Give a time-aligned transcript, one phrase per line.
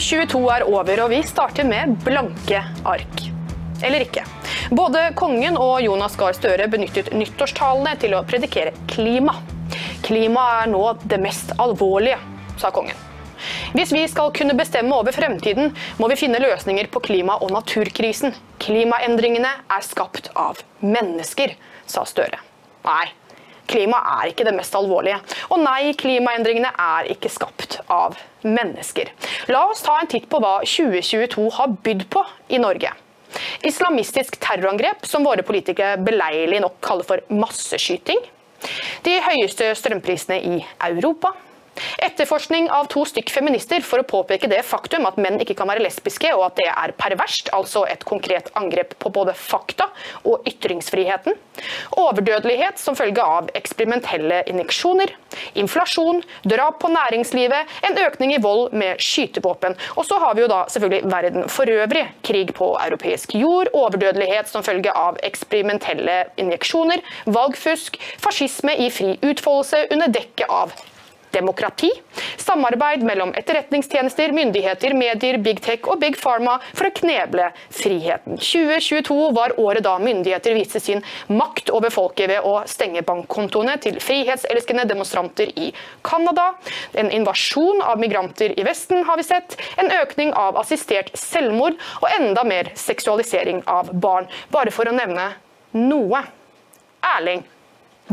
[0.00, 3.24] 2022 er over, og vi starter med blanke ark.
[3.84, 4.24] Eller ikke.
[4.72, 9.36] Både kongen og Jonas Gahr Støre benyttet nyttårstalene til å predikere klima.
[10.06, 12.16] Klima er nå det mest alvorlige,
[12.60, 12.96] sa kongen.
[13.76, 18.32] Hvis vi skal kunne bestemme over fremtiden, må vi finne løsninger på klima- og naturkrisen.
[18.60, 21.56] Klimaendringene er skapt av mennesker,
[21.88, 22.40] sa Støre.
[22.88, 23.08] Nei,
[23.70, 25.20] klima er ikke det mest alvorlige.
[25.50, 29.12] Og nei, klimaendringene er ikke skapt av mennesker.
[29.52, 32.92] La oss ta en titt på hva 2022 har bydd på i Norge.
[33.66, 38.18] Islamistisk terrorangrep, som våre politikere beleilig nok kaller for masseskyting.
[39.06, 40.58] De høyeste strømprisene i
[40.90, 41.32] Europa.
[42.02, 45.84] Etterforskning av to stykk feminister for å påpeke det faktum at menn ikke kan være
[45.84, 49.90] lesbiske, og at det er perverst, altså et konkret angrep på både fakta
[50.28, 51.36] og ytringsfriheten.
[52.00, 55.12] Overdødelighet som følge av eksperimentelle injeksjoner.
[55.60, 59.76] Inflasjon, drap på næringslivet, en økning i vold med skytevåpen.
[59.96, 62.06] Og så har vi jo da selvfølgelig verden for øvrig.
[62.26, 69.86] Krig på europeisk jord, overdødelighet som følge av eksperimentelle injeksjoner, valgfusk, fascisme i fri utfoldelse
[69.94, 70.74] under dekke av
[71.34, 71.90] demokrati,
[72.36, 78.38] samarbeid mellom etterretningstjenester, myndigheter, medier, big tech og big pharma for å kneble friheten.
[78.40, 84.00] 2022 var året da myndigheter viste sin makt over folket ved å stenge bankkontoene til
[84.02, 85.70] frihetselskende demonstranter i
[86.06, 86.50] Canada.
[86.98, 92.10] En invasjon av migranter i Vesten har vi sett, en økning av assistert selvmord og
[92.18, 95.32] enda mer seksualisering av barn, bare for å nevne
[95.76, 96.24] noe.
[97.00, 97.44] Erling,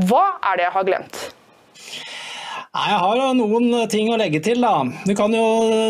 [0.07, 1.26] hva er det jeg har glemt?
[2.77, 4.61] Nei, Jeg har noen ting å legge til.
[4.61, 4.83] da.
[5.07, 5.45] Du kan jo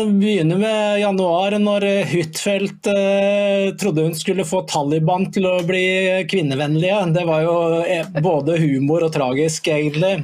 [0.08, 7.02] begynne med januar, når Huitfeldt eh, trodde hun skulle få Taliban til å bli kvinnevennlige.
[7.12, 10.14] Det var jo eh, både humor og tragisk, egentlig.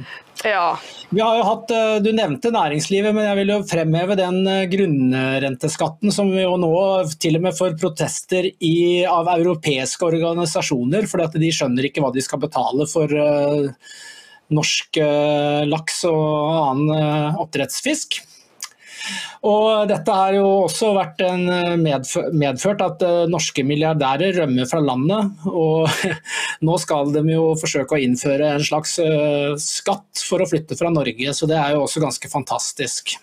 [0.41, 0.79] Ja.
[1.13, 4.65] Vi har jo hatt, eh, Du nevnte næringslivet, men jeg vil jo fremheve den eh,
[4.73, 6.73] grunnrenteskatten som vi jo nå
[7.21, 12.09] til og med får protester i, av europeiske organisasjoner, fordi at de skjønner ikke hva
[12.15, 13.69] de skal betale for uh,
[14.53, 16.23] norsk uh, laks og
[16.69, 18.21] annen uh, oppdrettsfisk.
[19.45, 21.43] Og dette har jo også vært en
[22.41, 25.45] medført at norske milliardærer rømmer fra landet.
[25.45, 25.85] Og
[26.65, 28.97] nå skal de jo forsøke å innføre en slags
[29.61, 33.13] skatt for å flytte fra Norge, så det er jo også ganske fantastisk.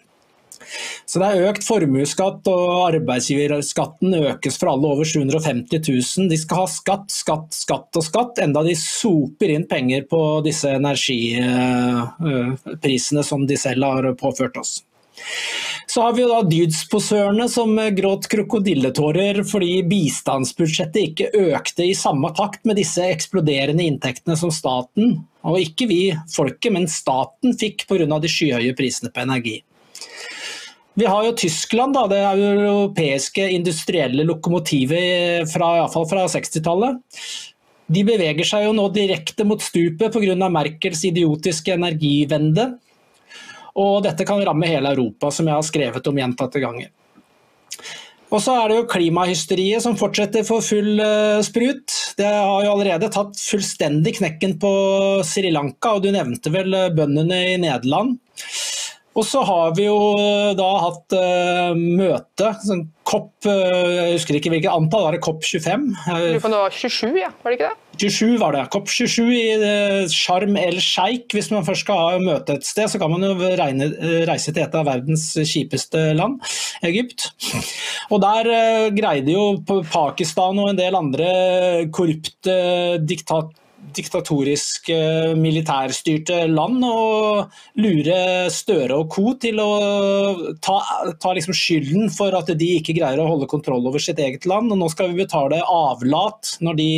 [1.06, 6.28] Så det er økt formuesskatt, og arbeidsgiverskatten økes for alle over 750 000.
[6.30, 10.68] De skal ha skatt, skatt, skatt og skatt, enda de soper inn penger på disse
[10.78, 14.72] energiprisene som de selv har påført oss.
[15.86, 22.64] Så har vi da dydsposørene som gråt krokodilletårer fordi bistandsbudsjettet ikke økte i samme takt
[22.68, 26.00] med disse eksploderende inntektene som staten, og ikke vi
[26.32, 28.18] folket, men staten fikk pga.
[28.22, 29.58] de skyhøye prisene på energi.
[30.94, 36.98] Vi har jo Tyskland, da, det europeiske industrielle lokomotivet fra, fra 60-tallet.
[37.92, 40.48] De beveger seg jo nå direkte mot stupet pga.
[40.52, 42.74] Merkels idiotiske energivende.
[43.80, 46.90] Og dette kan ramme hele Europa, som jeg har skrevet om gjentatte ganger.
[48.32, 51.92] Og så er det jo klimahysteriet som fortsetter for full uh, sprut.
[52.16, 54.72] Det har jo allerede tatt fullstendig knekken på
[55.28, 58.16] Sri Lanka, og du nevnte vel bøndene i Nederland.
[59.12, 64.38] Og så har vi jo eh, da hatt uh, møte, sånn COP uh, Jeg husker
[64.38, 65.84] ikke hvilket antall, var det COP 25?
[65.92, 67.28] Du det var 27, ja?
[67.42, 67.78] Var det ikke det?
[68.00, 68.62] 27 var det.
[68.72, 71.28] COP 27 i uh, Sharm el Sheikh.
[71.36, 73.90] Hvis man først skal ha møte et sted, så kan man jo regne,
[74.28, 76.40] reise til et av verdens kjipeste land,
[76.88, 77.28] Egypt.
[78.08, 78.48] Og der
[78.96, 79.58] greide jo
[79.92, 81.28] Pakistan og en del andre
[81.92, 82.56] korrupte
[83.04, 83.52] diktat
[83.96, 84.96] diktatoriske,
[85.38, 88.20] militærstyrte land og lure
[88.52, 89.34] Støre og co.
[89.42, 89.70] til å
[90.62, 90.78] ta,
[91.20, 94.72] ta liksom skylden for at de ikke greier å holde kontroll over sitt eget land.
[94.72, 96.88] og Nå skal vi betale avlat når de,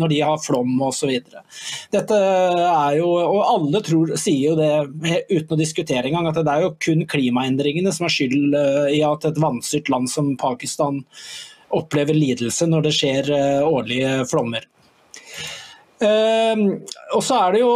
[0.00, 1.14] når de har flom osv.
[1.94, 4.72] Dette er jo, og Alle tror, sier jo det
[5.30, 9.02] uten å diskutere engang, at det er jo kun klimaendringene som er skyld eh, i
[9.06, 11.02] at et vanstyrt land som Pakistan
[11.74, 14.66] opplever lidelse når det skjer eh, årlige flommer.
[16.02, 16.80] Uh,
[17.14, 17.74] og så er det jo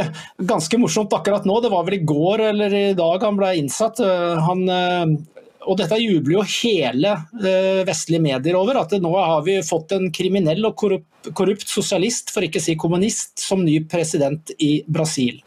[0.52, 4.02] ganske morsomt akkurat nå, det var vel i går eller i dag han ble innsatt.
[4.02, 7.12] Uh, han, uh, og dette jubler jo hele
[7.44, 12.32] eh, vestlige medier over, at nå har vi fått en kriminell og korrupt, korrupt sosialist,
[12.32, 15.42] for ikke å si kommunist, som ny president i Brasil.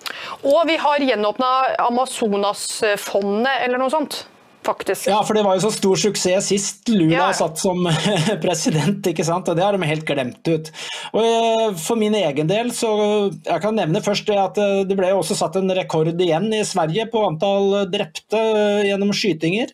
[0.45, 1.49] Og vi har gjenåpna
[1.87, 4.23] Amazonasfondet eller noe sånt?
[4.65, 5.07] Faktisk.
[5.11, 7.27] Ja, for det var jo så stor suksess sist Lula Ja.
[7.35, 7.83] satt som
[8.45, 9.47] president, ikke sant?
[9.49, 10.71] og det har de helt glemt ut.
[11.13, 12.89] Og eh, For min egen del, så
[13.33, 17.07] jeg kan nevne først at eh, det ble også satt en rekord igjen i Sverige
[17.11, 19.73] på antall drepte eh, gjennom skytinger.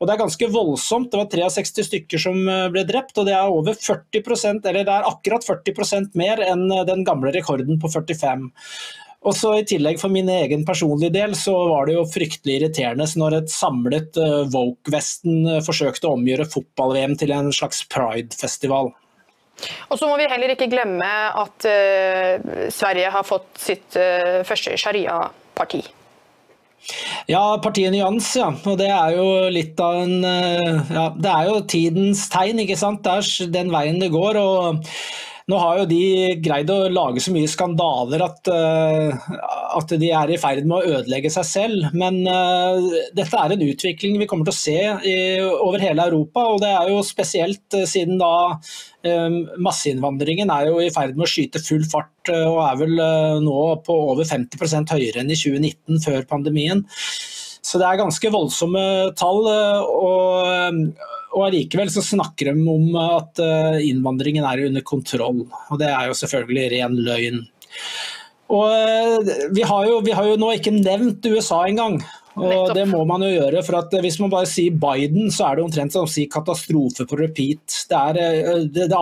[0.00, 1.10] Og det er ganske voldsomt.
[1.12, 4.96] Det var 63 stykker som eh, ble drept, og det er over 40% eller det
[4.96, 8.50] er akkurat 40% mer enn eh, den gamle rekorden på 45.
[9.20, 13.04] Og så I tillegg for min egen personlige del så var det jo fryktelig irriterende
[13.20, 18.94] når et samlet uh, Woke-vesten eh, forsøkte å omgjøre fotball-VM til en slags pride-festival.
[19.92, 24.78] Og så må vi heller ikke glemme at uh, Sverige har fått sitt uh, første
[24.80, 25.84] sharia-parti.
[27.28, 28.48] Ja, partiet Nyans, ja.
[28.64, 32.80] Og det er jo litt av en uh, Ja, det er jo tidens tegn, ikke
[32.80, 33.04] sant.
[33.04, 34.40] Det er den veien det går.
[34.40, 34.86] og
[35.50, 36.02] nå har jo de
[36.42, 39.30] greid å lage så mye skandaler at, eh,
[39.78, 41.88] at de er i ferd med å ødelegge seg selv.
[41.96, 44.78] Men eh, dette er en utvikling vi kommer til å se
[45.10, 46.46] i, over hele Europa.
[46.54, 48.32] Og det er jo spesielt eh, siden da
[49.00, 52.98] masseinnvandringen er jo i ferd med å skyte full fart og er vel
[53.40, 56.82] nå på over 50% høyere enn i 2019, før pandemien.
[57.64, 58.82] Så det er ganske voldsomme
[59.16, 59.48] tall.
[59.48, 60.92] og
[61.30, 65.44] og allikevel så snakker de om at eh, innvandringen er under kontroll.
[65.70, 67.44] Og det er jo selvfølgelig ren løgn.
[68.50, 72.00] Og eh, vi har jo, vi har jo nå ikke nevnt USA engang.
[72.38, 72.74] Og Nettopp.
[72.78, 75.64] det må man jo gjøre, for at Hvis man bare sier Biden, så er det
[75.64, 77.64] omtrent som å si katastrofe på repeat.
[77.90, 79.00] Det, er, eh, det, det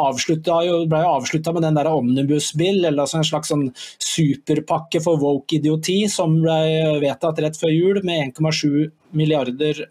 [0.68, 3.68] jo, ble jo avslutta med den der omnibusbill, eller altså en slags sånn
[4.04, 9.86] superpakke for woke-idioti, som ble vedtatt rett før jul med 1,7 milliarder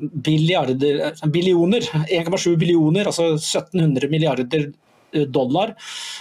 [0.00, 4.70] billioner, 1,7 billioner, altså 1700 milliarder
[5.12, 5.74] eh, dollar.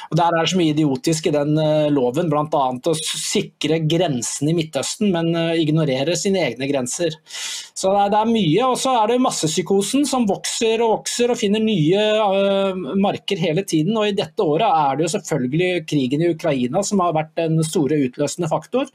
[0.09, 2.63] Og Der er det så mye idiotisk i den eh, loven, bl.a.
[2.73, 7.17] å sikre grensene i Midtøsten, men eh, ignorere sine egne grenser.
[7.29, 8.63] Så det er, mye.
[8.67, 13.95] Og så er det massepsykosen som vokser og vokser og finner nye marker hele tiden.
[13.97, 17.61] Og i dette året er det jo selvfølgelig krigen i Ukraina som har vært den
[17.65, 18.89] store utløsende faktor.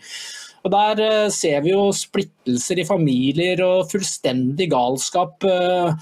[0.64, 5.44] Og Der eh, ser vi jo splittelser i familier og fullstendig galskap.
[5.44, 5.92] eh,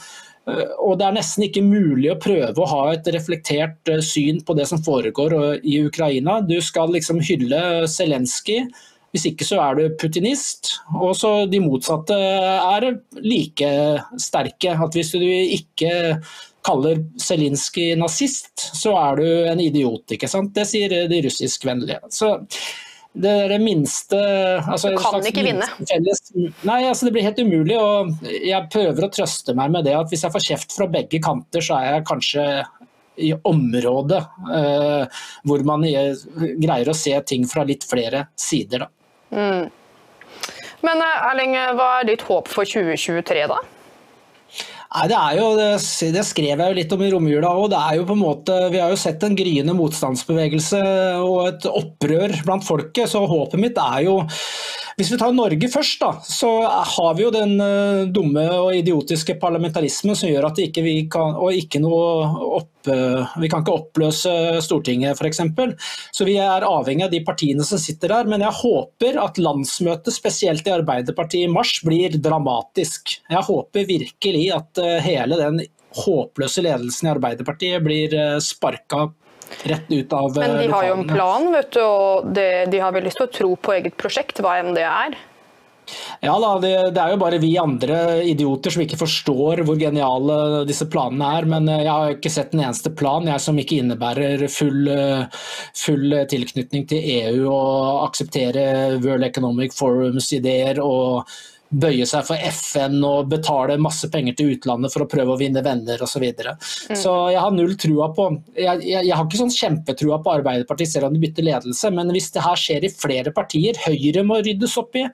[0.47, 4.57] eh, Og Det er nesten ikke mulig å prøve å ha et reflektert syn på
[4.59, 6.41] det som foregår i Ukraina.
[6.47, 8.67] Du skal liksom hylle Zelenskyj.
[9.13, 10.79] Hvis ikke så er du putinist.
[10.95, 12.87] Og så de motsatte er
[13.21, 13.73] like
[14.17, 14.73] sterke.
[14.73, 16.23] At hvis du ikke
[16.65, 20.07] kaller Zelenskyj nazist, så er du en idiot.
[20.15, 20.55] ikke sant?
[20.55, 22.01] Det sier de russiskvennlige.
[22.09, 22.39] Så
[23.13, 24.19] det er det minste
[24.63, 25.67] altså Du kan ikke vinne.
[25.89, 26.23] Felles,
[26.65, 27.77] nei, altså det blir helt umulig.
[27.77, 31.21] og Jeg prøver å trøste meg med det at hvis jeg får kjeft fra begge
[31.23, 32.47] kanter, så er jeg kanskje
[33.21, 34.23] i området
[34.57, 38.87] eh, hvor man greier å se ting fra litt flere sider.
[38.87, 39.37] Da.
[40.83, 43.61] Men eh, Erling, hva er ditt håp for 2023, da?
[44.93, 45.69] Nei, det, er jo, det,
[46.13, 47.73] det skrev jeg jo litt om i romjula òg.
[47.73, 50.83] Vi har jo sett en gryende motstandsbevegelse
[51.25, 53.09] og et opprør blant folket.
[53.09, 54.19] Så håpet mitt er jo
[54.99, 59.39] Hvis vi tar Norge først, da, så har vi jo den eh, dumme og idiotiske
[59.41, 63.77] parlamentarismen som gjør at ikke vi kan Og ikke noe opp, eh, Vi kan ikke
[63.79, 64.35] oppløse
[64.65, 65.41] Stortinget, f.eks.
[66.13, 68.29] Så vi er avhengig av de partiene som sitter der.
[68.31, 73.17] Men jeg håper at landsmøtet, spesielt i Arbeiderpartiet i mars, blir dramatisk.
[73.31, 79.11] Jeg håper virkelig at eh, hele den håpløse ledelsen i Arbeiderpartiet blir sparka
[79.69, 82.81] rett ut av Men de eh, har jo en plan, vet du, og det, de
[82.83, 85.19] har vel lyst til å tro på eget prosjekt, hva enn det er.
[86.23, 87.97] Ja da, det, det er jo bare vi andre
[88.31, 91.49] idioter som ikke forstår hvor geniale disse planene er.
[91.55, 95.41] Men eh, jeg har ikke sett en eneste plan jeg som ikke innebærer full, eh,
[95.79, 98.67] full tilknytning til EU og akseptere
[99.03, 101.27] World Economic Forums ideer og
[101.73, 105.65] bøye seg for FN og betale masse penger til utlandet for å prøve å vinne
[105.65, 106.13] venner osv.
[106.13, 106.53] Så, videre.
[106.93, 110.93] så jeg har null trua på jeg, jeg, jeg har ikke sånn kjempetrua på Arbeiderpartiet
[110.93, 114.43] selv om de bytter ledelse, men hvis det her skjer i flere partier, Høyre må
[114.45, 115.07] ryddes opp i.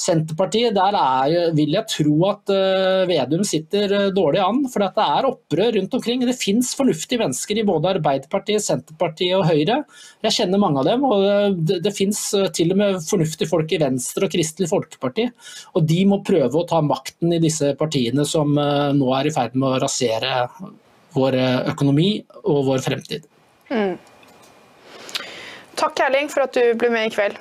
[0.00, 4.62] Senterpartiet, der er, vil jeg tro at uh, Vedum sitter uh, dårlig an.
[4.72, 6.24] For det er opprør rundt omkring.
[6.24, 9.82] Det fins fornuftige mennesker i både Arbeiderpartiet, Senterpartiet og Høyre.
[10.24, 11.04] Jeg kjenner mange av dem.
[11.04, 12.22] Og uh, det, det fins
[12.56, 15.28] til og med fornuftige folk i Venstre og Kristelig Folkeparti.
[15.76, 19.56] Og de må prøve å ta makten i disse partiene som nå er i ferd
[19.58, 20.32] med å rasere
[21.14, 21.36] vår
[21.72, 22.08] økonomi
[22.44, 23.28] og vår fremtid.
[25.80, 27.38] Takk, Erling, for at du ble med i kveld.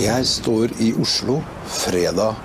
[0.00, 2.38] Jeg står i Oslo fredag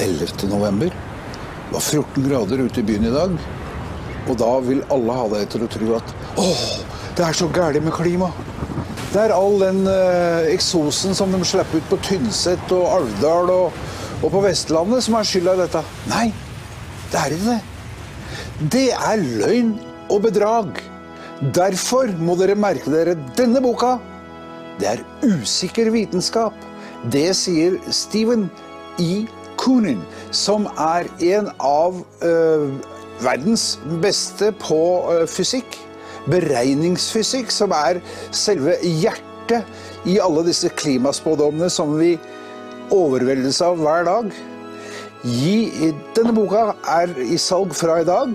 [0.00, 0.46] 11.
[0.48, 0.88] november.
[0.88, 3.34] Det var 14 grader ute i byen i dag.
[4.24, 6.62] Og da vil alle ha deg til å tro at åh,
[7.18, 8.30] det er så gærent med klima.
[9.10, 13.80] Det er all den eh, eksosen som de slipper ut på Tynset og Alvdal og,
[14.22, 15.82] og på Vestlandet som er skylda i dette.
[16.08, 16.26] Nei,
[17.12, 17.60] det er ikke det.
[18.78, 19.74] Det er løgn
[20.08, 20.80] og bedrag.
[21.52, 23.98] Derfor må dere merke dere denne boka.
[24.80, 26.56] Det er usikker vitenskap.
[27.12, 28.48] Det sier Steven
[29.00, 29.26] E.
[29.60, 30.00] Coonin,
[30.32, 32.70] som er en av øh,
[33.20, 34.80] verdens beste på
[35.12, 35.76] øh, fysikk.
[36.30, 38.00] Beregningsfysikk, som er
[38.32, 39.68] selve hjertet
[40.08, 42.14] i alle disse klimaspådommene som vi
[42.92, 44.32] overveldes av hver dag.
[45.24, 48.32] Gi, denne boka er i salg fra i dag,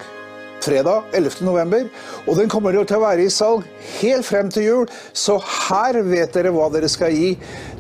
[0.66, 1.46] fredag 11.
[1.46, 1.88] november,
[2.26, 3.66] og den kommer til å være i salg
[4.00, 5.38] helt frem til jul, så
[5.70, 7.36] her vet dere hva dere skal gi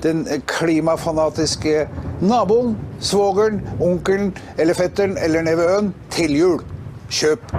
[0.05, 1.87] den klimafanatiske
[2.25, 6.63] naboen, svogeren, onkelen eller fetteren eller nevøen til jul.
[7.09, 7.51] Kjøp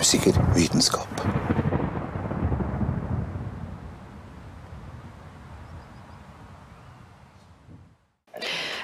[0.00, 1.43] usikker vitenskap.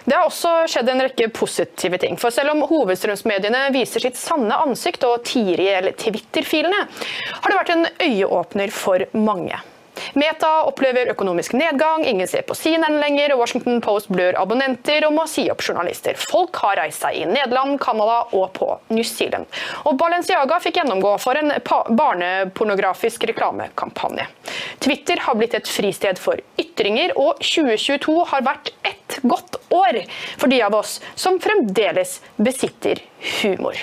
[0.05, 2.17] Det har også skjedd en rekke positive ting.
[2.21, 6.87] For selv om hovedstrømsmediene viser sitt sanne ansikt og tier i eller Twitter-filene,
[7.41, 9.61] har det vært en øyeåpner for mange.
[10.13, 15.27] Meta opplever økonomisk nedgang, ingen ser på CNN lenger, Washington Post blør abonnenter og må
[15.31, 16.19] si opp journalister.
[16.19, 19.49] Folk har reist seg i Nederland, Canada og på New Zealand.
[19.85, 21.53] Og Balenciaga fikk gjennomgå for en
[21.99, 24.27] barnepornografisk reklamekampanje.
[24.81, 30.03] Twitter har blitt et fristed for ytringer, og 2022 har vært ett godt år
[30.37, 33.03] for de av oss som fremdeles besitter
[33.43, 33.77] humor.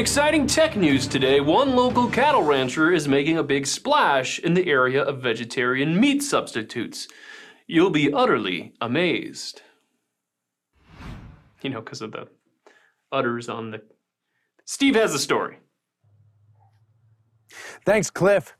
[0.00, 4.66] Exciting tech news today, one local cattle rancher is making a big splash in the
[4.66, 7.06] area of vegetarian meat substitutes.
[7.66, 9.60] You'll be utterly amazed.
[11.60, 12.28] You know, because of the
[13.12, 13.82] udders on the.
[14.64, 15.58] Steve has the story.
[17.84, 18.56] Thanks, Cliff.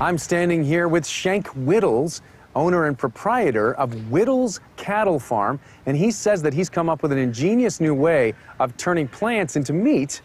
[0.00, 2.22] I'm standing here with Shank Whittles,
[2.56, 7.12] owner and proprietor of Whittles Cattle Farm, and he says that he's come up with
[7.12, 10.22] an ingenious new way of turning plants into meat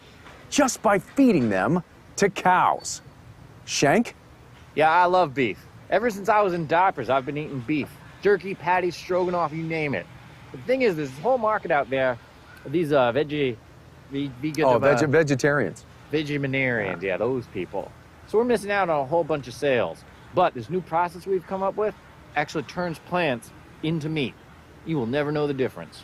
[0.53, 1.81] just by feeding them
[2.15, 3.01] to cows.
[3.65, 4.15] Shank?
[4.75, 5.57] Yeah, I love beef.
[5.89, 7.89] Ever since I was in diapers, I've been eating beef.
[8.21, 10.05] Jerky, patties, stroganoff, you name it.
[10.51, 12.17] The thing is, there's this whole market out there
[12.67, 13.57] these uh, veggie,
[14.11, 15.83] ve- vegan, Oh, uh, veg- vegetarians.
[16.11, 17.91] vegetarians, yeah, those people.
[18.27, 20.03] So we're missing out on a whole bunch of sales.
[20.35, 21.93] But this new process we've come up with
[22.35, 24.33] actually turns plants into meat.
[24.85, 26.03] You will never know the difference.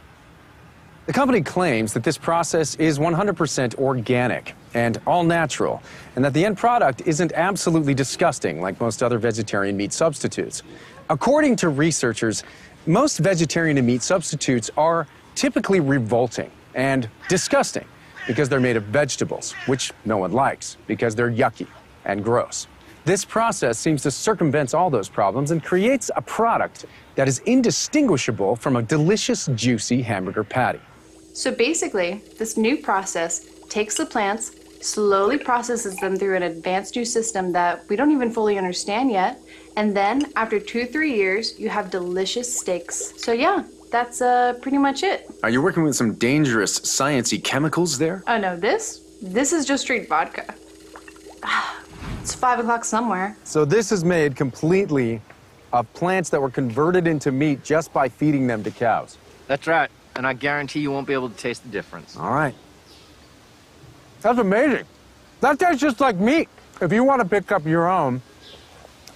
[1.10, 5.82] The company claims that this process is 100% organic and all natural,
[6.16, 10.62] and that the end product isn't absolutely disgusting like most other vegetarian meat substitutes.
[11.10, 12.44] According to researchers,
[12.86, 17.86] most vegetarian and meat substitutes are typically revolting and disgusting
[18.28, 21.66] because they're made of vegetables, which no one likes because they're yucky
[22.06, 22.68] and gross.
[23.06, 26.86] This process seems to circumvent all those problems and creates a product
[27.16, 30.80] that is indistinguishable from a delicious, juicy hamburger patty.
[31.40, 37.06] So basically, this new process takes the plants, slowly processes them through an advanced new
[37.06, 39.42] system that we don't even fully understand yet,
[39.78, 43.14] and then after two, three years, you have delicious steaks.
[43.16, 45.32] So yeah, that's uh, pretty much it.
[45.42, 48.22] Are you working with some dangerous, sciency chemicals there?
[48.28, 49.00] Oh no, this?
[49.22, 50.54] This is just straight vodka.
[52.22, 53.38] It's five o'clock somewhere.
[53.46, 55.22] So this is made completely
[55.72, 59.18] of plants that were converted into meat just by feeding them to cows.
[59.48, 59.90] That's right.
[60.20, 62.18] And I guarantee you won't be able to taste the difference.
[62.18, 62.54] All right.
[64.20, 64.84] That's amazing.
[65.40, 66.50] That tastes just like meat.
[66.82, 68.22] If you want to pick up your own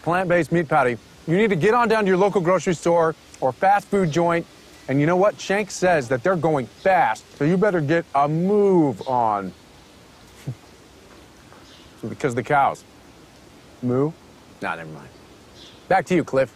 [0.04, 3.52] plant-based meat patty, you need to get on down to your local grocery store or
[3.52, 4.46] fast food joint.
[4.88, 5.38] And you know what?
[5.42, 9.52] Shank says that they're going fast, so you better get a move on.
[12.08, 12.86] because the cows.
[13.82, 14.14] Moo?
[14.62, 15.10] Nah, never mind.
[15.90, 16.56] Back to you, Cliff.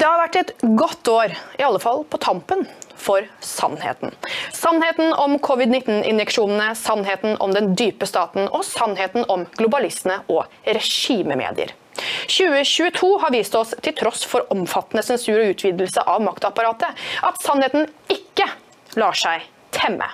[0.00, 2.66] Det har vært et godt år, i alle fall på tampen,
[3.00, 4.12] for sannheten.
[4.52, 11.72] Sannheten om covid-19-injeksjonene, sannheten om den dype staten og sannheten om globalistene og regimemedier.
[12.28, 16.92] 2022 har vist oss, til tross for omfattende sensur og utvidelse av maktapparatet,
[17.26, 18.46] at sannheten ikke
[19.00, 20.06] lar seg temme.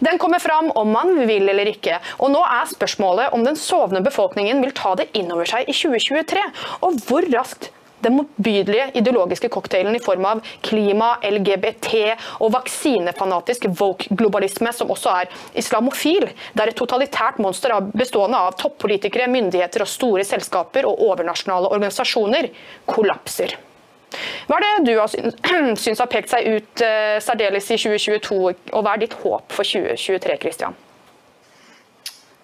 [0.00, 4.02] Den kommer fram om man vil eller ikke, og nå er spørsmålet om den sovende
[4.04, 6.46] befolkningen vil ta det innover seg i 2023,
[6.86, 7.70] og hvor raskt
[8.04, 15.32] den motbydelige ideologiske cocktailen i form av klima, LGBT og vaksinefanatisk woke-globalisme, som også er
[15.60, 22.50] islamofil, der et totalitært monster bestående av toppolitikere, myndigheter og store selskaper og overnasjonale organisasjoner
[22.90, 23.56] kollapser.
[24.48, 25.10] Hva er det du har
[25.82, 28.38] syns har pekt seg ut uh, særdeles i 2022,
[28.74, 30.78] og hva er ditt håp for 2023, Christian?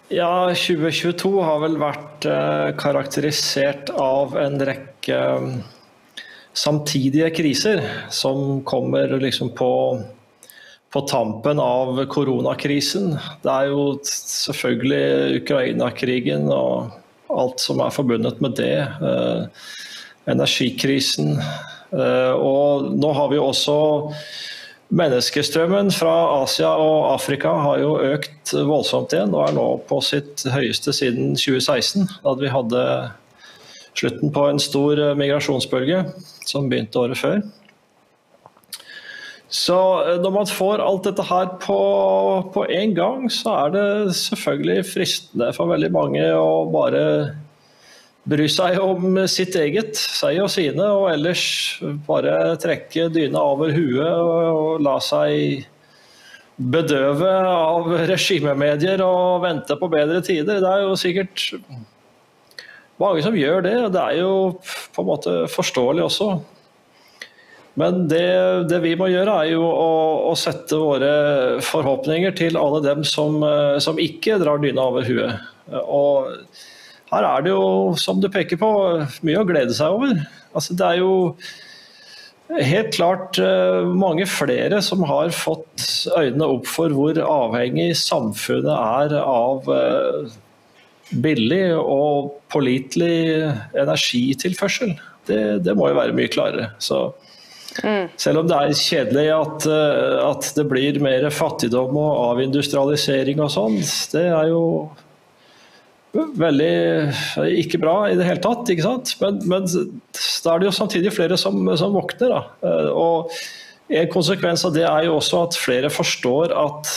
[0.09, 5.49] Ja, 2022 har vel vært eh, karakterisert av en rekke um,
[6.55, 7.83] samtidige kriser
[8.15, 9.71] som kommer liksom på,
[10.95, 13.17] på tampen av koronakrisen.
[13.43, 16.95] Det er jo selvfølgelig Ukraina-krigen og
[17.27, 18.79] alt som er forbundet med det.
[18.87, 19.67] Eh,
[20.31, 21.35] energikrisen.
[21.91, 23.77] Eh, og nå har vi også
[24.95, 26.15] Menneskestrømmen fra
[26.45, 31.35] Asia og Afrika har jo økt voldsomt igjen og er nå på sitt høyeste siden
[31.35, 32.83] 2016, da vi hadde
[33.99, 36.05] slutten på en stor migrasjonsbølge
[36.47, 37.41] som begynte året før.
[39.51, 41.81] Så eh, når man får alt dette her på,
[42.55, 43.89] på en gang, så er det
[44.19, 47.03] selvfølgelig fristende for veldig mange å bare
[48.27, 51.45] bry seg om sitt eget, seg og sine, og ellers
[52.09, 55.67] bare trekke dyna over huet og la seg
[56.57, 60.63] bedøve av regimemedier og vente på bedre tider.
[60.63, 61.47] Det er jo sikkert
[63.01, 64.35] mange som gjør det, og det er jo
[64.97, 66.31] på en måte forståelig også.
[67.77, 68.25] Men det,
[68.71, 69.91] det vi må gjøre, er jo å,
[70.31, 71.11] å, sette våre
[71.61, 73.37] forhåpninger til alle dem som,
[73.85, 75.45] som ikke drar dyna over huet.
[75.85, 76.33] Og
[77.13, 78.71] her er det jo, som du peker på,
[79.27, 80.19] mye å glede seg over.
[80.57, 81.13] Altså, det er jo
[82.63, 85.85] helt klart uh, mange flere som har fått
[86.17, 90.35] øynene opp for hvor avhengig samfunnet er av uh,
[91.23, 94.97] billig og pålitelig energitilførsel.
[95.27, 96.69] Det, det, må jo være mye klarere.
[96.83, 97.09] Så,
[97.83, 98.15] mm.
[98.19, 103.55] Selv om det er kjedelig at, uh, at det blir mer fattigdom og avindustrialisering og
[103.55, 103.83] sånn,
[104.15, 104.63] det er jo
[106.39, 108.69] veldig ikke bra i det hele tatt.
[108.73, 109.15] ikke sant?
[109.23, 112.33] Men, men da er det jo samtidig flere som, som våkner.
[112.33, 112.43] da.
[112.67, 113.37] Eh, og
[113.87, 116.89] En konsekvens av det er jo også at flere forstår at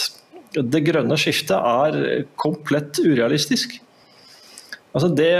[0.57, 3.75] det grønne skiftet er komplett urealistisk.
[4.89, 5.35] Altså det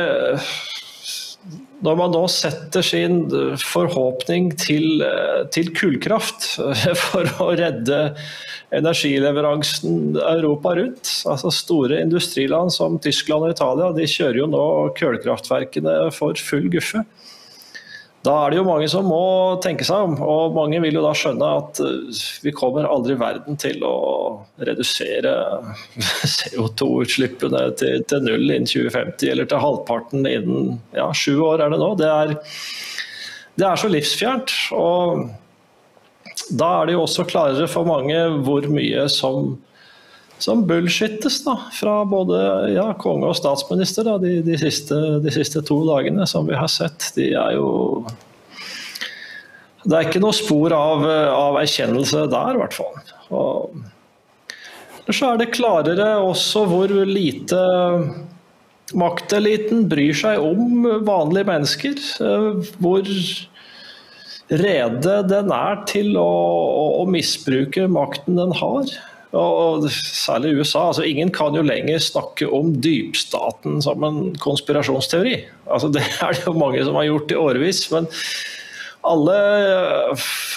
[1.81, 3.23] Når man nå setter sin
[3.63, 5.01] forhåpning til,
[5.55, 6.51] til kullkraft
[7.07, 7.99] for å redde
[8.75, 11.11] energileveransen Europa rundt.
[11.29, 14.65] Altså Store industriland som Tyskland og Italia de kjører jo nå
[14.99, 17.03] kullkraftverkene for full guffe.
[18.19, 21.13] Da er det jo mange som må tenke seg om, og mange vil jo da
[21.15, 23.95] skjønne at eh, vi kommer aldri i verden til å
[24.67, 25.31] redusere
[26.35, 31.79] CO2-utslippene til, til, null innen 2050, eller til halvparten innen ja, sju år er det
[31.79, 31.93] nå.
[32.01, 32.35] Det er,
[33.55, 34.57] det er så livsfjernt.
[34.75, 35.29] og
[36.49, 39.53] da er det jo også klarere for mange hvor mye som,
[40.41, 42.39] som bullshittes da, fra både
[42.75, 46.71] ja, konge og statsminister da, de, de, siste, de, siste, to dagene som vi har
[46.71, 47.11] sett.
[47.17, 47.69] De er jo
[49.83, 53.13] Det er ikke noe spor av, av erkjennelse der, i hvert fall.
[53.29, 53.79] Og,
[55.09, 57.61] så er det klarere også hvor lite
[58.97, 62.03] makteliten bryr seg om vanlige mennesker.
[62.25, 63.09] Eh, hvor
[64.49, 68.91] rede den er til å, å, å misbruke makten den har.
[69.37, 70.87] Og særlig USA.
[70.87, 75.35] altså Ingen kan jo lenger snakke om dypstaten som en konspirasjonsteori.
[75.69, 77.83] altså Det er det jo mange som har gjort i årevis.
[77.93, 78.09] Men
[79.09, 79.35] alle,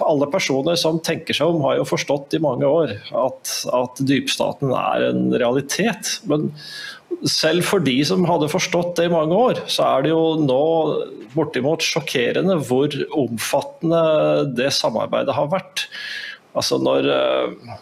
[0.03, 4.73] alle, personer som tenker seg om, har jo forstått i mange år at, at dypstaten
[4.75, 6.17] er en realitet.
[6.29, 6.49] Men
[7.29, 10.65] selv for de som hadde forstått det i mange år, så er det jo nå
[11.37, 14.03] bortimot sjokkerende hvor omfattende
[14.57, 15.87] det samarbeidet har vært.
[16.59, 17.77] Altså når, eh,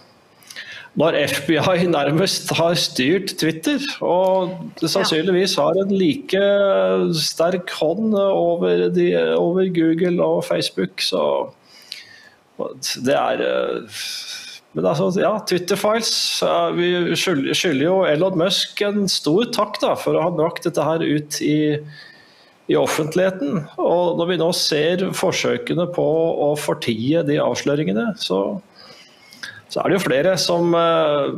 [1.01, 6.45] når FBI nærmest har styrt Twitter, og sannsynligvis har en like
[7.19, 11.25] sterk hånd over, de, over Google og Facebook, så
[13.01, 14.01] det er eh,
[14.77, 16.13] men altså, ja, Twitter-files.
[16.77, 21.03] Vi skylder jo Elon Musk en stor takk da, for å ha brakt dette her
[21.03, 21.75] ut i,
[22.71, 23.65] i, offentligheten.
[23.83, 26.07] Og når vi nå ser forsøkene på
[26.47, 28.61] å fortie de avsløringene, så,
[29.67, 31.35] så er det jo flere som uh,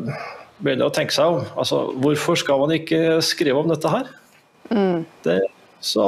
[0.61, 1.49] begynner å tenke seg om.
[1.57, 4.13] Altså, hvorfor skal man ikke skrive om dette her?
[4.69, 5.09] Mm.
[5.25, 5.41] Det,
[5.81, 6.07] så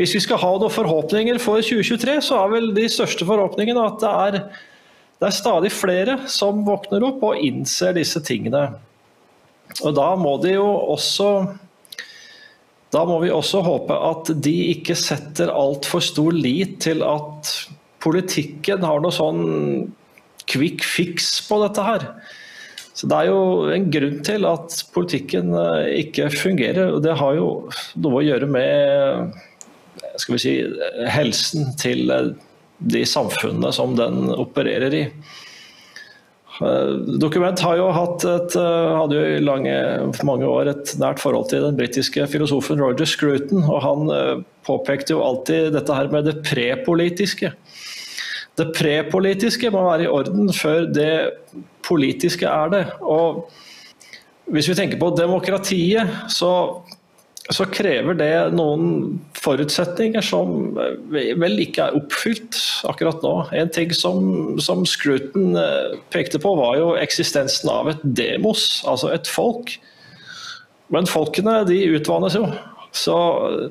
[0.00, 4.00] hvis vi skal ha noen forhåpninger for 2023, så er vel de største forhåpningene at
[4.00, 4.44] det er
[5.22, 8.72] det er stadig flere som våkner opp og innser disse tingene.
[9.86, 11.28] Og da må de jo også
[12.92, 17.52] da må vi også håpe at de ikke setter altfor stor lit til at
[18.02, 19.44] politikken har noe sånn
[20.50, 22.10] quick fix på dette her.
[22.92, 26.92] Så Det er jo en grunn til at politikken eh, ikke fungerer.
[26.92, 27.48] og Det har jo
[28.02, 29.32] noe å gjøre med
[30.20, 30.56] skal vi si,
[31.14, 32.34] helsen til eh,
[32.82, 35.06] de samfunnene som den opererer i.
[36.60, 36.90] Eh,
[37.22, 39.74] Dokument har jo hatt et, eh, hadde jo i lange,
[40.24, 43.64] mange år et nært forhold til den britiske filosofen Roger Scruton.
[43.64, 47.52] og Han eh, påpekte jo alltid dette her med det prepolitiske.
[48.56, 51.32] Det prepolitiske må være i orden før det
[51.82, 52.84] politiske er det.
[53.00, 53.48] Og
[54.52, 56.82] hvis vi tenker på demokratiet, så
[57.50, 60.76] så krever det noen forutsetninger som
[61.10, 63.32] vel ikke er oppfylt akkurat nå.
[63.58, 69.10] En ting som, som Scruton eh, pekte på, var jo eksistensen av et demos, altså
[69.10, 69.74] et folk.
[70.94, 72.46] Men folkene de utvannes jo,
[72.94, 73.18] så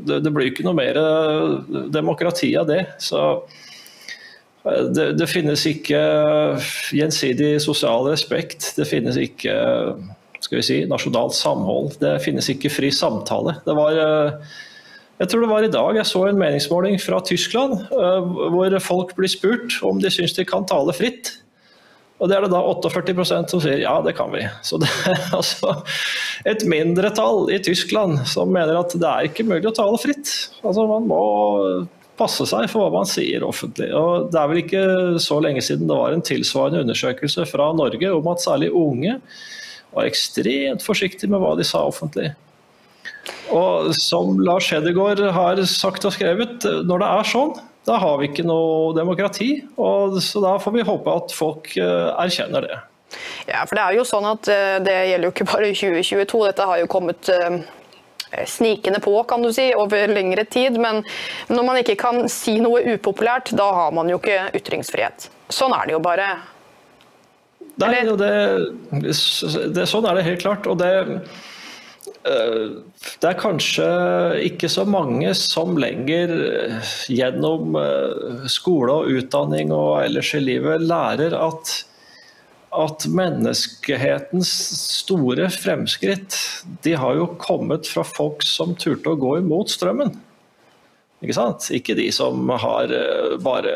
[0.04, 2.84] det, det blir ikke noe mer eh, demokrati av det.
[3.00, 3.24] Så
[4.68, 6.02] eh, det, det finnes ikke
[6.92, 8.74] gjensidig sosial respekt.
[8.76, 9.56] Det finnes ikke
[10.42, 11.96] skal vi si, nasjonalt samhold.
[12.02, 13.60] Det finnes ikke fri samtale.
[13.66, 14.56] Det var, eh,
[15.22, 19.16] jeg tror det var i dag jeg så en meningsmåling fra Tyskland eh, hvor folk
[19.18, 21.38] blir spurt om de syns de kan tale fritt.
[22.22, 24.44] Og det er det da 48% som sier ja, det kan vi.
[24.66, 25.80] Så det er altså
[26.46, 30.30] et mindretall i Tyskland som mener at det er ikke mulig å tale fritt.
[30.62, 31.24] Altså Man må
[32.22, 33.90] passe seg for hva man sier offentlig.
[33.98, 34.84] Og Det er vel ikke
[35.24, 39.18] så lenge siden det var en tilsvarende undersøkelse fra Norge om at særlig unge
[39.96, 42.32] var ekstremt forsiktige med hva de sa offentlig.
[43.52, 47.54] Og som Lars Hedegaard har sagt og skrevet, når det er sånn,
[47.90, 49.52] da har vi ikke noe demokrati.
[49.82, 52.80] Og så da får vi håpe at folk eh, erkjenner det.
[53.50, 56.42] Ja, for det er jo sånn at eh, det gjelder jo ikke bare 2022.
[56.48, 57.58] Dette har jo kommet eh,
[58.48, 60.78] snikende på, kan du si, over lengre tid.
[60.82, 61.04] Men
[61.52, 65.30] når man ikke kan si noe upopulært, da har man jo ikke ytringsfrihet.
[65.52, 66.36] Sånn er det jo bare.
[67.82, 68.34] Nei, det,
[69.74, 70.68] det, sånn er det helt klart.
[70.70, 70.90] Og det,
[72.28, 72.66] eh,
[73.24, 73.88] det er kanskje
[74.52, 80.84] ikke så mange som lenger eh, gjennom eh, skole og utdanning og ellers i livet
[80.86, 81.74] lærer at,
[82.78, 84.52] at menneskehetens
[85.02, 86.38] store fremskritt
[86.86, 90.14] de har jo kommet fra folk som turte å gå imot strømmen.
[91.22, 91.68] Ikke sant?
[91.74, 92.90] Ikke de som har
[93.46, 93.74] bare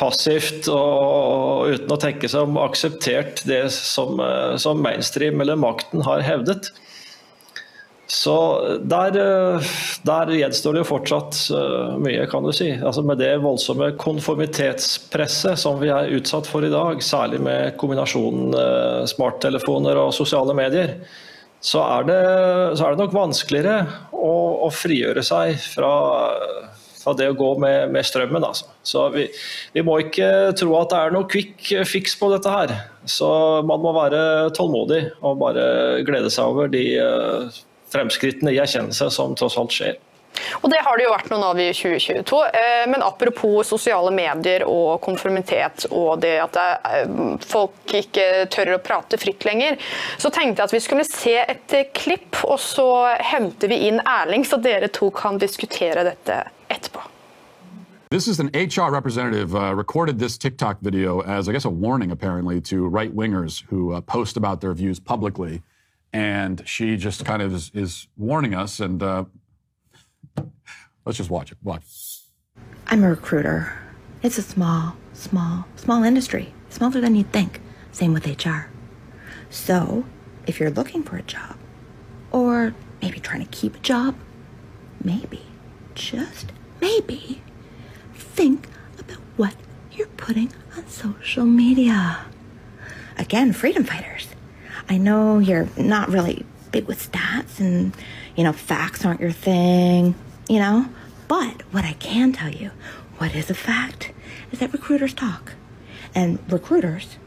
[0.00, 6.04] passivt og uten å tenke seg om akseptert det som, eh, som, mainstream eller makten
[6.06, 6.70] har hevdet.
[8.10, 8.34] Så
[8.90, 9.68] der, eh,
[10.08, 12.72] der, gjenstår det jo fortsatt eh, mye, kan du si.
[12.72, 19.06] Altså Med det voldsomme konformitetspresset som vi er utsatt for i dag, særlig med kombinasjonen
[19.10, 20.96] smarttelefoner og sosiale medier,
[21.60, 22.20] så er det,
[22.80, 23.80] så er det nok vanskeligere
[24.16, 24.34] å,
[24.64, 25.92] å frigjøre seg fra
[27.00, 28.44] fra det å gå med, med strømmen.
[28.44, 28.68] Altså.
[28.86, 29.26] Så vi,
[29.74, 32.74] vi, må ikke tro at det er noe quick fix på dette her.
[33.08, 33.30] Så
[33.68, 35.64] man må være tålmodig og bare
[36.06, 37.60] glede seg over de uh,
[37.92, 39.98] fremskrittene i erkjennelse som tross alt skjer.
[40.62, 42.40] Og Det har det jo vært noen av i 2022.
[42.60, 47.14] Eh, men apropos sosiale medier og konformitet og det at eh,
[47.44, 49.78] folk ikke tør å prate fritt lenger,
[50.18, 52.88] så tenkte jeg at vi skulle se et klipp, og så
[53.32, 57.10] henter vi inn Erling, så dere to kan diskutere dette etterpå.
[58.10, 62.10] This is an HR representative uh, recorded this TikTok video as, I guess, a warning
[62.10, 65.62] apparently to right wingers who uh, post about their views publicly.
[66.12, 68.80] And she just kind of is, is warning us.
[68.80, 69.26] And uh,
[71.04, 71.58] let's just watch it.
[71.62, 71.84] Watch.
[72.86, 73.72] I'm a recruiter.
[74.22, 77.60] It's a small, small, small industry, smaller than you'd think.
[77.92, 78.70] Same with HR.
[79.48, 80.04] So,
[80.46, 81.56] if you're looking for a job,
[82.30, 84.14] or maybe trying to keep a job,
[85.02, 85.42] maybe,
[85.94, 87.42] just maybe
[88.14, 89.54] think about what
[89.92, 92.26] you're putting on social media.
[93.16, 94.28] Again, freedom fighters.
[94.88, 97.94] I know you're not really big with stats and,
[98.36, 100.14] you know, facts aren't your thing,
[100.48, 100.88] you know,
[101.28, 102.70] but what I can tell you,
[103.18, 104.12] what is a fact,
[104.50, 105.52] is that recruiters talk.
[106.14, 107.18] And recruiters,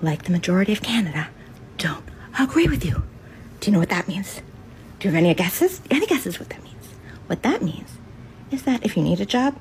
[0.00, 1.28] like the majority of Canada,
[1.76, 2.04] don't
[2.38, 3.02] agree with you.
[3.60, 4.42] Do you know what that means?
[4.98, 5.80] Do you have any guesses?
[5.90, 6.86] Any guesses what that means?
[7.26, 7.90] What that means
[8.50, 9.56] is that if you need a job,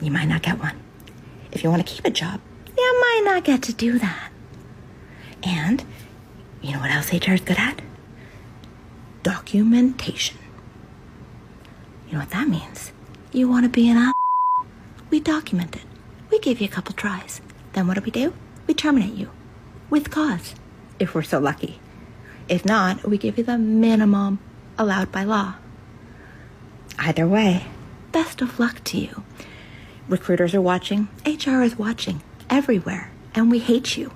[0.00, 0.80] you might not get one.
[1.52, 2.40] If you want to keep a job,
[2.76, 4.30] you might not get to do that.
[5.42, 5.84] And
[6.62, 7.82] you know what else HR is good at?
[9.22, 10.38] Documentation.
[12.12, 12.92] You know what that means?
[13.32, 14.12] You want to be an ass?
[15.08, 15.82] We document it.
[16.30, 17.40] We give you a couple tries.
[17.72, 18.34] Then what do we do?
[18.66, 19.30] We terminate you.
[19.88, 20.54] With cause,
[20.98, 21.80] if we're so lucky.
[22.50, 24.40] If not, we give you the minimum
[24.76, 25.54] allowed by law.
[26.98, 27.64] Either way,
[28.12, 29.24] best of luck to you.
[30.06, 34.12] Recruiters are watching, HR is watching, everywhere, and we hate you.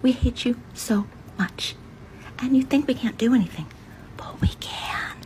[0.00, 1.06] We hate you so
[1.38, 1.76] much.
[2.38, 3.66] And you think we can't do anything,
[4.16, 5.18] but we can.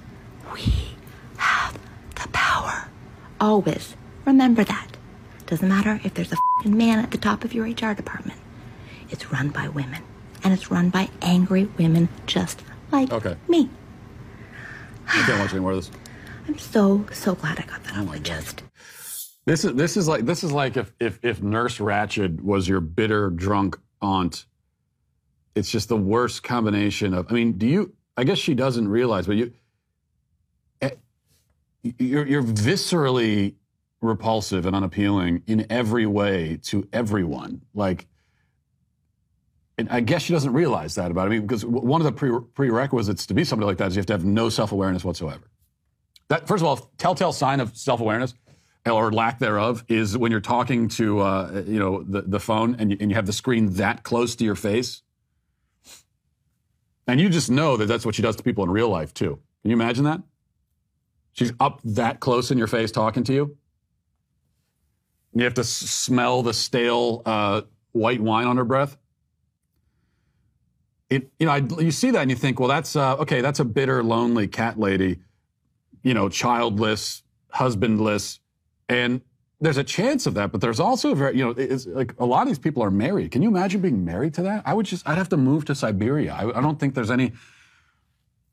[0.53, 0.97] We
[1.37, 1.79] have
[2.21, 2.89] the power.
[3.41, 4.97] Always remember that.
[5.47, 8.39] Doesn't matter if there's a fing man at the top of your HR department.
[9.11, 10.03] It's run by women,
[10.45, 13.37] and it's run by angry women just like Okay.
[13.49, 13.71] me.
[15.07, 15.91] I can't watch any more of this.
[16.49, 18.63] I'm so so glad I got that Oh off my chest.
[19.47, 22.81] This is this is like this is like if if if Nurse Ratched was your
[22.81, 24.45] bitter drunk aunt.
[25.55, 27.27] It's just the worst combination of.
[27.31, 27.93] I mean, do you?
[28.17, 29.53] I guess she doesn't realize, but you.
[31.83, 33.55] You're you're viscerally
[34.01, 37.63] repulsive and unappealing in every way to everyone.
[37.75, 38.07] Like,
[39.77, 41.27] and I guess she doesn't realize that about it.
[41.27, 44.01] I mean, because one of the pre- prerequisites to be somebody like that is you
[44.01, 45.51] have to have no self awareness whatsoever.
[46.29, 48.35] That first of all, telltale sign of self awareness
[48.87, 52.91] or lack thereof is when you're talking to uh, you know the, the phone and
[52.91, 55.03] you, and you have the screen that close to your face,
[57.07, 59.39] and you just know that that's what she does to people in real life too.
[59.63, 60.23] Can you imagine that?
[61.39, 63.57] She's up that close in your face talking to you.
[65.35, 68.97] You have to smell the stale uh, white wine on her breath.
[71.11, 73.41] It, you know, I, you see that and you think, well, that's uh, okay.
[73.41, 75.21] That's a bitter, lonely cat lady
[76.03, 78.41] you know, childless, husbandless,
[78.89, 79.21] and
[79.61, 82.25] there's a chance of that, but there's also a very, you know, it's like a
[82.25, 83.33] lot of these people are married.
[83.33, 84.63] Can you imagine being married to that?
[84.65, 86.33] I would just, I'd have to move to Siberia.
[86.33, 87.33] I, I don't think there's any,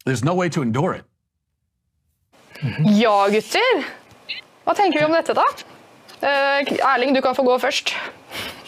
[0.05, 1.05] there's no way to endure it.
[2.99, 3.85] Ja, gutter.
[4.65, 5.45] Hva tenker vi om dette, da?
[6.25, 7.91] Eh, Erling, du kan få gå først.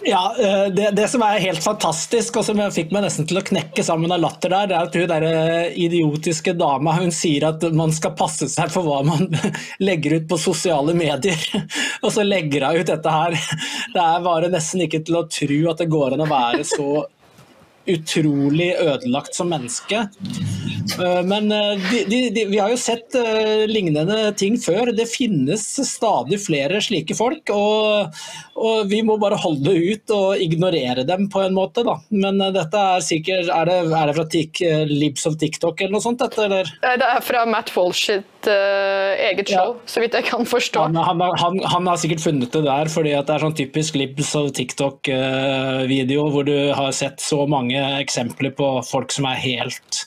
[0.05, 3.39] Ja, eh, det, det som er helt fantastisk, og som jeg fikk meg nesten til
[3.39, 5.25] å knekke sammen av latter der, det er at hun der
[5.87, 9.25] idiotiske dama hun sier at man skal passe seg for hva man
[9.87, 11.39] legger ut på sosiale medier.
[12.05, 13.37] Og så legger hun ut dette her.
[13.95, 16.91] Det er bare nesten ikke til å tro at det går an å være så
[17.87, 20.05] utrolig ødelagt som menneske.
[20.95, 24.91] Eh, Men eh, de, de, de, vi har jo sett eh, lignende ting før.
[24.95, 27.51] Det finnes stadig flere slike folk.
[27.53, 28.21] Og,
[28.57, 31.85] og vi må bare holde ut og ignorere dem på en måte.
[31.87, 31.97] Da.
[32.13, 36.21] Men dette er sikkert Er det, er det fra Libs of TikTok eller noe sånt?
[36.21, 36.69] Dette, eller?
[36.81, 40.83] Det er fra Matt Walsh sitt eh, eget show, så vidt jeg kan forstå.
[40.85, 43.55] Han, han, har- han, han har sikkert funnet det der, fordi at det er sånn
[43.57, 49.39] typisk Libs og TikTok-video hvor du har sett så mange eksempler på folk som er
[49.41, 50.03] helt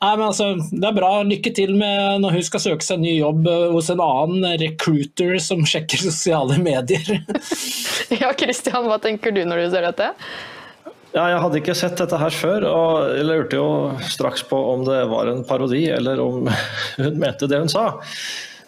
[0.00, 1.10] Nei, men altså, Det er bra.
[1.26, 5.36] Lykke til med når hun skal søke seg ny jobb eh, hos en annen recruiter
[5.40, 7.16] som sjekker sosiale medier.
[8.20, 10.12] Ja, Christian, hva tenker du når du ser dette?
[11.14, 13.68] Ja, jeg hadde ikke sett dette her før, og jeg lurte jo
[14.10, 16.50] straks på om det var en parodi, eller om
[17.00, 17.86] hun mente det hun sa.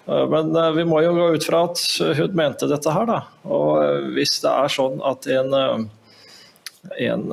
[0.09, 1.83] Eh, Men eh, vi må jo gå ut fra at
[2.19, 3.21] hun mente dette her, da.
[3.49, 5.57] Og eh, hvis det er sånn at en,
[7.09, 7.27] en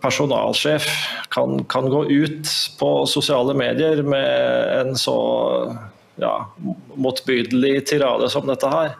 [0.00, 0.88] personalsjef
[1.34, 5.18] kan, kan gå ut på sosiale medier med en så
[6.22, 6.36] ja,
[6.94, 8.96] motbydelig tirade som dette her,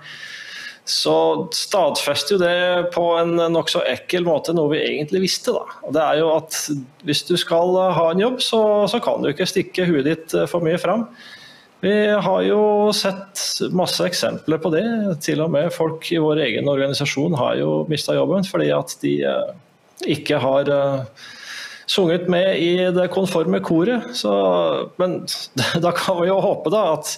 [0.85, 5.55] så stadfester jo det på en nokså ekkel måte noe vi egentlig visste.
[5.55, 5.77] Da.
[5.87, 6.57] Og det er jo at
[7.07, 10.49] hvis du skal ha en jobb, så, så kan du ikke stikke huet ditt eh,
[10.51, 11.07] for mye fram.
[11.83, 11.92] Vi
[12.25, 13.40] har jo sett
[13.75, 14.83] masse eksempler på det.
[15.23, 19.16] Til og med folk i vår egen organisasjon har jo mista jobben fordi at de
[19.27, 19.55] eh,
[20.18, 21.25] ikke har eh,
[21.90, 24.11] sunget med i det konforme koret.
[24.18, 24.35] Så,
[24.99, 25.21] men
[25.87, 27.16] da kan vi jo håpe da at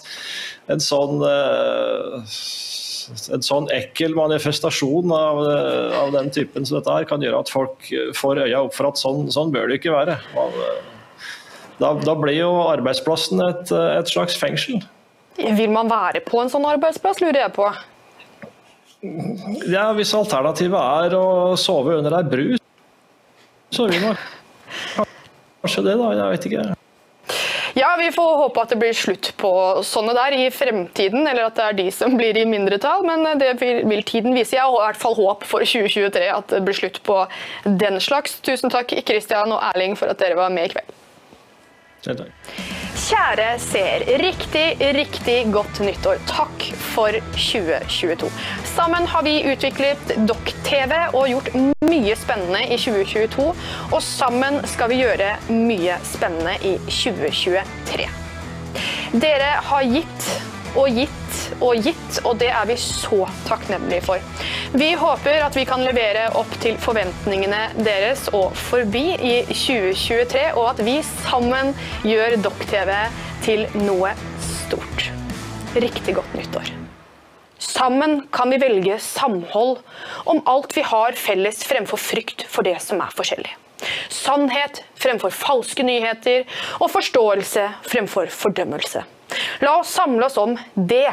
[0.73, 1.21] en sånn
[3.33, 7.53] en sånn ekkel manifestasjon av, eh, av den typen som dette her, kan gjøre at
[7.53, 10.19] folk eh, får øya opp for at sånn, sånn bør det ikke være.
[10.35, 10.83] Eh,
[11.75, 14.79] Da, da blir jo arbeidsplassen et, et slags fengsel.
[15.59, 17.67] Vil man være på en sånn arbeidsplass, lurer jeg på.
[19.67, 22.45] Ja, Hvis alternativet er å sove under ei bru,
[23.75, 24.17] så vil man
[25.65, 26.13] kanskje det, da.
[26.15, 26.65] Jeg vet ikke.
[27.75, 29.51] Ja, vi får håpe at det blir slutt på
[29.83, 33.57] sånne der i fremtiden, eller at det er de som blir i mindretall, men det
[33.59, 34.55] vil, tiden vise.
[34.55, 37.19] Jeg har i hvert fall håp for 2023 at det blir slutt på
[37.67, 38.39] den slags.
[38.47, 40.95] Tusen takk Kristian og Erling for at dere var med i kveld.
[42.05, 42.55] Selv takk.
[43.05, 46.23] Kjære seer, riktig, riktig godt nyttår.
[46.31, 48.31] Takk for 2022.
[48.77, 51.74] Sammen har vi utviklet Dokk-TV og gjort mye
[52.17, 53.47] spennende i 2022.
[53.93, 58.09] Og sammen skal vi gjøre mye spennende i 2023.
[59.15, 60.31] Dere har gitt
[60.75, 61.21] og gitt
[61.63, 64.23] og gitt, og det er vi så takknemlige for.
[64.75, 70.73] Vi håper at vi kan levere opp til forventningene deres og forbi i 2023, og
[70.75, 71.75] at vi sammen
[72.07, 72.95] gjør Dokk-TV
[73.47, 75.11] til noe stort.
[75.75, 76.84] riktig godt nyttår.
[77.65, 79.79] Sammen kan vi velge samhold
[80.25, 83.55] om alt vi har felles fremfor frykt for det som er forskjellig.
[84.13, 86.45] Sannhet fremfor falske nyheter,
[86.81, 89.05] og forståelse fremfor fordømmelse.
[89.65, 91.09] La oss samle oss om det.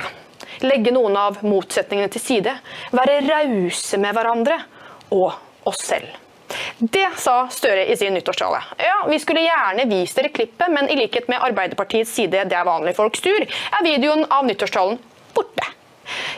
[0.62, 2.54] Legge noen av motsetningene til side.
[2.94, 4.60] Være rause med hverandre
[5.16, 5.32] og
[5.72, 6.12] oss selv.
[6.82, 8.60] Det sa Støre i sin nyttårstale.
[8.78, 12.68] Ja, Vi skulle gjerne vist dere klippet, men i likhet med Arbeiderpartiets side Det er
[12.68, 15.00] vanlige folks tur, er videoen av nyttårstalen
[15.34, 15.72] borte.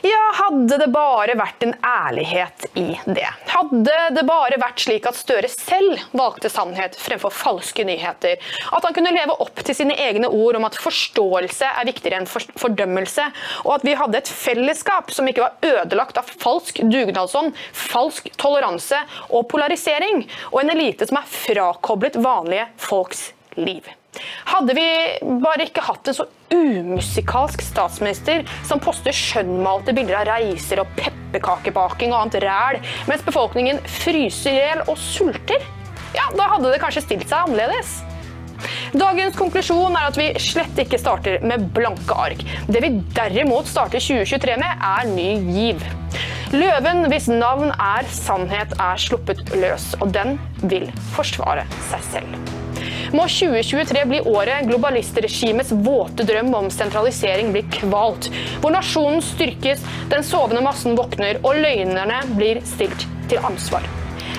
[0.03, 3.29] Ja, hadde det bare vært en ærlighet i det.
[3.47, 8.35] Hadde det bare vært slik at Støre selv valgte sannhet fremfor falske nyheter.
[8.75, 12.27] At han kunne leve opp til sine egne ord om at forståelse er viktigere enn
[12.27, 13.29] fordømmelse.
[13.63, 18.99] Og at vi hadde et fellesskap som ikke var ødelagt av falsk dugnadsånd, falsk toleranse
[19.29, 20.25] og polarisering.
[20.51, 23.87] Og en elite som er frakoblet vanlige folks liv.
[24.49, 24.87] Hadde vi
[25.41, 32.13] bare ikke hatt en så umusikalsk statsminister som poster skjønnmalte bilder av reiser og pepperkakebaking
[32.13, 35.65] og annet ræl, mens befolkningen fryser i hjel og sulter,
[36.13, 38.01] ja, da hadde det kanskje stilt seg annerledes.
[38.93, 42.45] Dagens konklusjon er at vi slett ikke starter med blanke ark.
[42.69, 45.85] Det vi derimot starter 2023 med, er ny giv.
[46.53, 52.52] Løven hvis navn er sannhet, er sluppet løs, og den vil forsvare seg selv
[53.13, 58.29] må 2023 bli året globalistregimets våte drøm om sentralisering blir kvalt.
[58.61, 63.85] Hvor nasjonen styrkes, den sovende massen våkner, og løgnerne blir stilt til ansvar.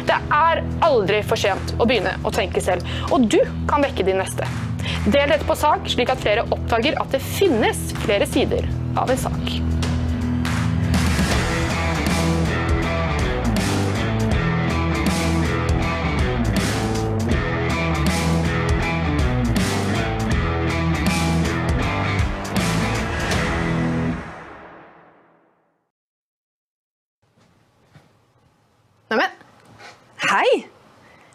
[0.04, 2.84] Det er aldri for sent å begynne å tenke selv,
[3.14, 4.48] og du kan vekke din neste.
[5.08, 8.68] Del dette på sak, slik at flere oppdager at det finnes flere sider
[9.00, 9.73] av en sak.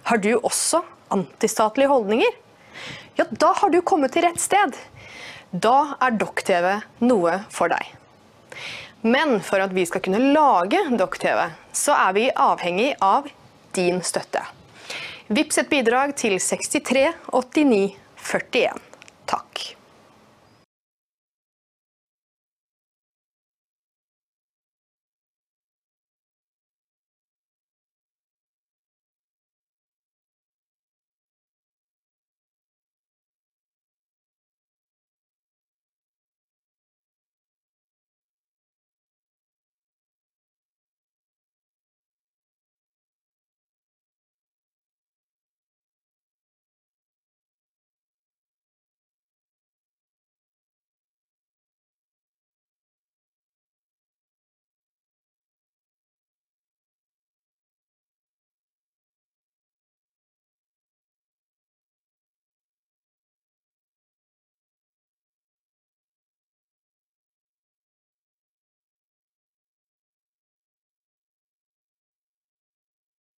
[0.09, 0.79] Har du også
[1.13, 2.31] antistatlige holdninger?
[3.15, 4.73] Ja, da har du kommet til rett sted.
[5.53, 6.65] Da er Dokk-TV
[7.05, 7.91] noe for deg.
[9.05, 11.43] Men for at vi skal kunne lage Dokk-TV,
[11.77, 13.29] så er vi avhengig av
[13.77, 14.41] din støtte.
[15.29, 17.83] Vips et bidrag til 63 89
[18.17, 18.81] 41.
[19.29, 19.78] Takk.